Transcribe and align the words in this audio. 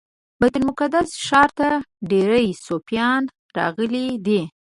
بیت 0.39 0.55
المقدس 0.59 1.09
ښار 1.25 1.49
ته 1.57 1.67
ډیری 2.09 2.47
صوفیان 2.65 3.21
راغلي 3.57 4.07
دي. 4.25 4.41